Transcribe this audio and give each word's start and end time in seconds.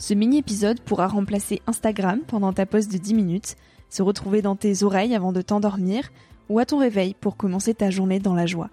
Ce 0.00 0.14
mini-épisode 0.14 0.80
pourra 0.80 1.08
remplacer 1.08 1.60
Instagram 1.66 2.20
pendant 2.26 2.54
ta 2.54 2.64
pause 2.64 2.88
de 2.88 2.96
10 2.96 3.12
minutes, 3.12 3.56
se 3.90 4.00
retrouver 4.02 4.40
dans 4.40 4.56
tes 4.56 4.82
oreilles 4.82 5.14
avant 5.14 5.30
de 5.30 5.42
t'endormir 5.42 6.10
ou 6.48 6.58
à 6.58 6.64
ton 6.64 6.78
réveil 6.78 7.14
pour 7.20 7.36
commencer 7.36 7.74
ta 7.74 7.90
journée 7.90 8.18
dans 8.18 8.34
la 8.34 8.46
joie. 8.46 8.70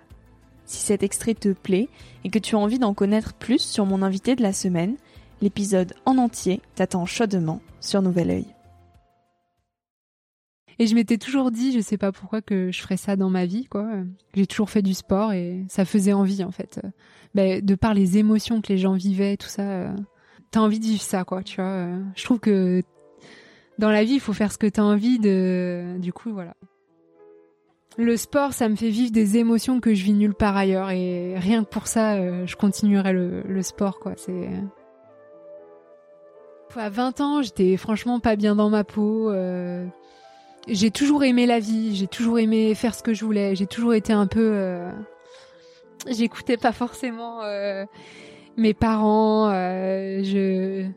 Si 0.65 0.77
cet 0.77 1.03
extrait 1.03 1.33
te 1.33 1.49
plaît 1.49 1.89
et 2.23 2.29
que 2.29 2.39
tu 2.39 2.55
as 2.55 2.59
envie 2.59 2.79
d'en 2.79 2.93
connaître 2.93 3.33
plus 3.33 3.59
sur 3.59 3.85
mon 3.85 4.03
invité 4.03 4.37
de 4.37 4.41
la 4.41 4.53
semaine, 4.53 4.95
l'épisode 5.41 5.93
en 6.05 6.17
entier 6.17 6.61
t'attend 6.75 7.05
chaudement 7.05 7.59
sur 7.81 8.01
Nouvel 8.01 8.29
Oeil. 8.29 8.45
Et 10.79 10.87
je 10.87 10.95
m'étais 10.95 11.17
toujours 11.17 11.51
dit, 11.51 11.73
je 11.73 11.81
sais 11.81 11.97
pas 11.97 12.13
pourquoi 12.13 12.41
que 12.41 12.71
je 12.71 12.81
ferais 12.81 12.95
ça 12.95 13.17
dans 13.17 13.29
ma 13.29 13.45
vie, 13.45 13.65
quoi. 13.65 13.85
J'ai 14.33 14.47
toujours 14.47 14.69
fait 14.69 14.81
du 14.81 14.93
sport 14.93 15.33
et 15.33 15.65
ça 15.67 15.83
faisait 15.83 16.13
envie, 16.13 16.45
en 16.45 16.51
fait. 16.51 16.79
Ben, 17.35 17.65
de 17.65 17.75
par 17.75 17.93
les 17.93 18.17
émotions 18.17 18.61
que 18.61 18.71
les 18.71 18.77
gens 18.77 18.93
vivaient, 18.93 19.35
tout 19.35 19.49
ça, 19.49 19.63
euh, 19.63 19.95
t'as 20.51 20.59
envie 20.59 20.79
de 20.79 20.85
vivre 20.85 21.01
ça, 21.01 21.23
quoi, 21.23 21.43
tu 21.43 21.61
vois. 21.61 21.69
Euh. 21.69 22.01
Je 22.15 22.23
trouve 22.23 22.39
que 22.39 22.81
dans 23.77 23.91
la 23.91 24.03
vie, 24.03 24.13
il 24.13 24.19
faut 24.19 24.33
faire 24.33 24.51
ce 24.51 24.57
que 24.57 24.67
t'as 24.67 24.81
envie 24.81 25.19
de. 25.19 25.97
Du 25.99 26.13
coup, 26.13 26.31
voilà. 26.31 26.55
Le 27.97 28.15
sport, 28.15 28.53
ça 28.53 28.69
me 28.69 28.75
fait 28.75 28.89
vivre 28.89 29.11
des 29.11 29.37
émotions 29.37 29.79
que 29.79 29.93
je 29.95 30.03
vis 30.03 30.13
nulle 30.13 30.35
part 30.35 30.55
ailleurs, 30.55 30.91
et 30.91 31.35
rien 31.37 31.63
que 31.63 31.69
pour 31.69 31.87
ça, 31.87 32.15
euh, 32.15 32.45
je 32.45 32.55
continuerai 32.55 33.11
le, 33.11 33.61
sport, 33.61 33.99
quoi. 33.99 34.13
C'est. 34.17 34.49
À 36.75 36.89
20 36.89 37.21
ans, 37.21 37.41
j'étais 37.41 37.75
franchement 37.75 38.19
pas 38.19 38.35
bien 38.35 38.55
dans 38.55 38.69
ma 38.69 38.83
peau. 38.83 39.31
Euh. 39.31 39.83
J'ai 40.67 40.91
toujours 40.91 41.23
aimé 41.23 41.47
la 41.47 41.59
vie, 41.59 41.95
j'ai 41.95 42.05
toujours 42.05 42.37
aimé 42.37 42.75
faire 42.75 42.93
ce 42.93 43.01
que 43.01 43.15
je 43.15 43.25
voulais, 43.25 43.55
j'ai 43.55 43.65
toujours 43.65 43.95
été 43.95 44.13
un 44.13 44.27
peu. 44.27 44.79
J'écoutais 46.07 46.57
pas 46.57 46.73
forcément 46.73 47.41
mes 48.57 48.73
parents, 48.73 49.49
euh, 49.49 50.21
je 50.23 50.87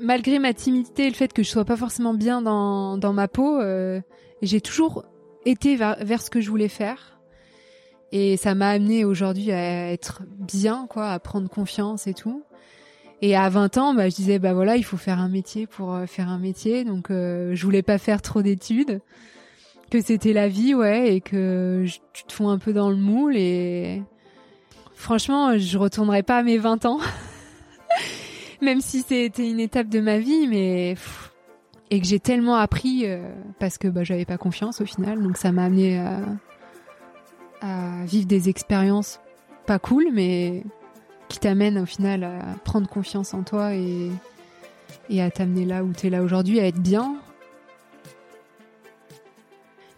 malgré 0.00 0.38
ma 0.38 0.52
timidité 0.52 1.06
et 1.06 1.08
le 1.08 1.14
fait 1.14 1.32
que 1.32 1.42
je 1.42 1.48
sois 1.48 1.64
pas 1.64 1.76
forcément 1.76 2.14
bien 2.14 2.42
dans, 2.42 2.98
dans 2.98 3.12
ma 3.12 3.28
peau, 3.28 3.60
euh, 3.60 4.00
j'ai 4.42 4.60
toujours 4.60 5.04
été 5.44 5.76
vers, 5.76 6.22
ce 6.22 6.30
que 6.30 6.40
je 6.40 6.50
voulais 6.50 6.68
faire. 6.68 7.20
Et 8.10 8.36
ça 8.36 8.54
m'a 8.54 8.70
amené 8.70 9.04
aujourd'hui 9.04 9.52
à 9.52 9.92
être 9.92 10.22
bien, 10.38 10.86
quoi, 10.88 11.10
à 11.10 11.18
prendre 11.18 11.48
confiance 11.48 12.06
et 12.06 12.14
tout. 12.14 12.42
Et 13.20 13.36
à 13.36 13.48
20 13.48 13.76
ans, 13.78 13.94
bah, 13.94 14.08
je 14.08 14.14
disais, 14.14 14.38
bah 14.38 14.54
voilà, 14.54 14.76
il 14.76 14.84
faut 14.84 14.96
faire 14.96 15.18
un 15.18 15.28
métier 15.28 15.66
pour 15.66 15.94
euh, 15.94 16.06
faire 16.06 16.28
un 16.28 16.38
métier. 16.38 16.84
Donc, 16.84 17.10
euh, 17.10 17.54
je 17.54 17.64
voulais 17.64 17.82
pas 17.82 17.98
faire 17.98 18.22
trop 18.22 18.42
d'études. 18.42 19.00
Que 19.90 20.00
c'était 20.00 20.32
la 20.32 20.48
vie, 20.48 20.74
ouais, 20.74 21.14
et 21.14 21.20
que 21.20 21.84
tu 22.12 22.24
te 22.24 22.32
fonds 22.32 22.50
un 22.50 22.58
peu 22.58 22.72
dans 22.72 22.90
le 22.90 22.96
moule 22.96 23.36
et, 23.36 24.02
Franchement, 24.98 25.56
je 25.56 25.78
retournerai 25.78 26.24
pas 26.24 26.38
à 26.38 26.42
mes 26.42 26.58
20 26.58 26.84
ans. 26.84 26.98
Même 28.60 28.80
si 28.80 29.02
c'était 29.02 29.48
une 29.48 29.60
étape 29.60 29.88
de 29.88 30.00
ma 30.00 30.18
vie, 30.18 30.48
mais 30.48 30.96
et 31.90 32.00
que 32.00 32.06
j'ai 32.06 32.18
tellement 32.18 32.56
appris 32.56 33.06
euh, 33.06 33.22
parce 33.60 33.78
que 33.78 33.86
bah, 33.86 34.02
j'avais 34.02 34.24
pas 34.24 34.38
confiance 34.38 34.80
au 34.80 34.84
final, 34.84 35.22
donc 35.22 35.36
ça 35.36 35.52
m'a 35.52 35.64
amené 35.64 36.04
à, 37.62 38.04
vivre 38.04 38.26
des 38.26 38.48
expériences 38.48 39.20
pas 39.66 39.78
cool, 39.78 40.08
mais 40.12 40.64
qui 41.28 41.38
t'amènent 41.38 41.78
au 41.78 41.86
final 41.86 42.24
à 42.24 42.40
prendre 42.64 42.88
confiance 42.88 43.34
en 43.34 43.44
toi 43.44 43.74
et, 43.74 44.10
à 45.20 45.30
t'amener 45.30 45.64
là 45.64 45.84
où 45.84 45.92
tu 45.92 46.08
es 46.08 46.10
là 46.10 46.24
aujourd'hui, 46.24 46.58
à 46.58 46.66
être 46.66 46.82
bien. 46.82 47.16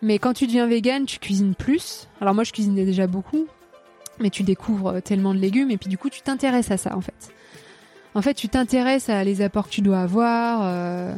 Mais 0.03 0.19
quand 0.19 0.34
tu 0.34 0.47
deviens 0.47 0.67
vegan, 0.67 1.06
tu 1.06 1.19
cuisines 1.19 1.55
plus. 1.55 2.06
Alors 2.21 2.34
moi, 2.34 2.44
je 2.44 2.53
cuisinais 2.53 2.84
déjà 2.84 3.06
beaucoup, 3.06 3.47
mais 4.20 4.31
tu 4.31 4.42
découvres 4.42 5.03
tellement 5.03 5.34
de 5.34 5.38
légumes 5.38 5.70
et 5.70 5.76
puis 5.76 5.88
du 5.88 5.98
coup 5.98 6.10
tu 6.10 6.22
t'intéresses 6.22 6.70
à 6.70 6.76
ça 6.76 6.97
en 6.97 7.00
fait. 7.00 7.32
En 8.14 8.22
fait, 8.22 8.34
tu 8.34 8.48
t'intéresses 8.48 9.08
à 9.08 9.22
les 9.22 9.41
apports 9.41 9.66
que 9.66 9.72
tu 9.72 9.82
dois 9.82 10.00
avoir, 10.00 10.62
euh, 10.64 11.14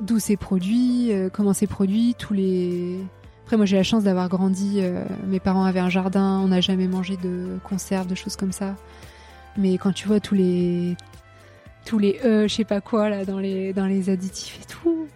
d'où 0.00 0.18
c'est 0.18 0.36
produit, 0.36 1.12
euh, 1.12 1.28
comment 1.32 1.52
c'est 1.52 1.66
produit, 1.66 2.14
tous 2.16 2.32
les. 2.32 2.98
Après, 3.44 3.56
moi 3.56 3.66
j'ai 3.66 3.76
la 3.76 3.82
chance 3.82 4.04
d'avoir 4.04 4.28
grandi. 4.28 4.76
Euh, 4.78 5.04
mes 5.26 5.40
parents 5.40 5.64
avaient 5.64 5.80
un 5.80 5.88
jardin, 5.88 6.40
on 6.44 6.48
n'a 6.48 6.60
jamais 6.60 6.86
mangé 6.86 7.16
de 7.16 7.58
conserve, 7.64 8.06
de 8.06 8.14
choses 8.14 8.36
comme 8.36 8.52
ça. 8.52 8.76
Mais 9.56 9.78
quand 9.78 9.92
tu 9.92 10.06
vois 10.06 10.20
tous 10.20 10.36
les 10.36 10.96
tous 11.84 11.98
les 11.98 12.20
je 12.22 12.46
sais 12.46 12.64
pas 12.64 12.80
quoi 12.80 13.08
là 13.08 13.24
dans 13.24 13.40
les 13.40 13.72
dans 13.72 13.86
les 13.86 14.10
additifs 14.10 14.60
et 14.62 14.66
tout, 14.66 15.08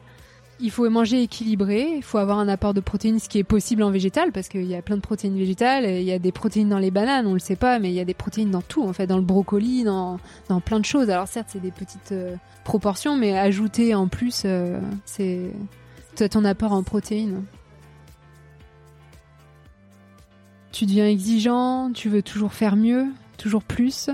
il 0.61 0.71
faut 0.71 0.89
manger 0.89 1.23
équilibré, 1.23 1.95
il 1.97 2.03
faut 2.03 2.19
avoir 2.19 2.39
un 2.39 2.49
apport 2.49 2.75
de 2.75 2.81
protéines, 2.81 3.19
ce 3.19 3.29
qui 3.29 3.39
est 3.39 3.45
possible 3.45 3.83
en 3.83 3.91
végétal, 3.91 4.33
parce 4.33 4.49
qu'il 4.49 4.65
y 4.65 4.75
a 4.75 4.83
plein 4.83 4.97
de 4.97 5.01
protéines 5.01 5.37
végétales, 5.37 5.85
il 5.85 6.05
y 6.05 6.13
a 6.13 6.19
des 6.19 6.33
protéines 6.33 6.69
dans 6.69 6.79
les 6.79 6.91
bananes, 6.91 7.27
on 7.27 7.35
le 7.35 7.39
sait 7.39 7.57
pas, 7.57 7.79
mais 7.79 7.91
il 7.91 7.95
y 7.95 8.01
a 8.01 8.05
des 8.05 8.15
protéines 8.15 8.51
dans 8.51 8.63
tout, 8.63 8.83
en 8.85 8.93
fait, 8.93 9.07
dans 9.07 9.17
le 9.17 9.23
brocoli, 9.23 9.85
dans, 9.85 10.19
dans 10.49 10.61
plein 10.61 10.81
de 10.81 10.85
choses. 10.85 11.11
Alors 11.11 11.29
certes, 11.29 11.49
c'est 11.51 11.61
des 11.61 11.73
petites 11.73 12.13
euh, 12.13 12.37
proportions, 12.63 13.17
mais 13.17 13.37
ajouter 13.37 13.95
en 13.95 14.09
plus, 14.09 14.43
euh, 14.45 14.81
c'est 15.05 15.51
ton 16.31 16.45
apport 16.45 16.73
en 16.73 16.83
protéines. 16.83 17.43
Tu 20.71 20.87
deviens 20.87 21.07
exigeant, 21.07 21.93
tu 21.93 22.09
veux 22.09 22.23
toujours 22.23 22.53
faire 22.53 22.77
mieux, 22.77 23.07
toujours 23.39 23.63
plus. 23.63 24.11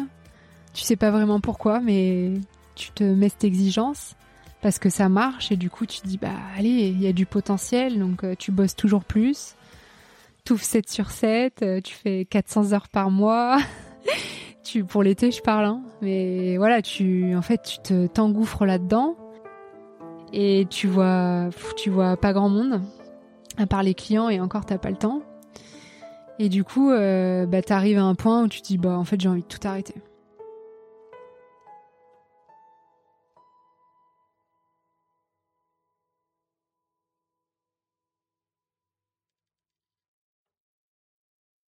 Tu 0.72 0.84
sais 0.84 0.96
pas 0.96 1.10
vraiment 1.10 1.40
pourquoi, 1.40 1.80
mais 1.80 2.32
tu 2.74 2.90
te 2.92 3.02
mets 3.04 3.28
cette 3.28 3.44
exigence 3.44 4.14
parce 4.62 4.78
que 4.78 4.90
ça 4.90 5.08
marche 5.08 5.52
et 5.52 5.56
du 5.56 5.70
coup 5.70 5.86
tu 5.86 6.00
dis 6.04 6.18
bah 6.18 6.28
allez 6.56 6.88
il 6.88 7.00
y 7.00 7.06
a 7.06 7.12
du 7.12 7.26
potentiel 7.26 7.98
donc 7.98 8.24
euh, 8.24 8.34
tu 8.38 8.52
bosses 8.52 8.76
toujours 8.76 9.04
plus. 9.04 9.54
Tu 10.44 10.56
7 10.56 10.88
sur 10.88 11.10
7 11.10 11.62
euh, 11.62 11.80
tu 11.80 11.94
fais 11.94 12.24
400 12.24 12.72
heures 12.72 12.88
par 12.88 13.10
mois. 13.10 13.58
Tu 14.62 14.84
pour 14.84 15.02
l'été 15.02 15.32
je 15.32 15.40
parle 15.40 15.64
hein, 15.64 15.82
mais 16.02 16.56
voilà 16.58 16.82
tu 16.82 17.34
en 17.34 17.42
fait 17.42 17.62
tu 17.62 17.78
te 17.78 18.06
t'engouffres 18.06 18.66
là-dedans. 18.66 19.16
Et 20.32 20.66
tu 20.70 20.86
vois 20.86 21.48
tu 21.76 21.90
vois 21.90 22.16
pas 22.16 22.32
grand 22.32 22.50
monde 22.50 22.82
à 23.56 23.66
part 23.66 23.82
les 23.82 23.94
clients 23.94 24.28
et 24.28 24.38
encore 24.38 24.66
t'as 24.66 24.78
pas 24.78 24.90
le 24.90 24.96
temps. 24.96 25.22
Et 26.38 26.48
du 26.48 26.62
coup 26.62 26.90
euh, 26.90 27.46
bah 27.46 27.58
à 27.68 27.74
un 27.78 28.14
point 28.14 28.44
où 28.44 28.48
tu 28.48 28.60
te 28.60 28.66
dis 28.66 28.78
bah 28.78 28.96
en 28.96 29.04
fait 29.04 29.20
j'ai 29.20 29.28
envie 29.28 29.42
de 29.42 29.46
tout 29.46 29.66
arrêter 29.66 29.94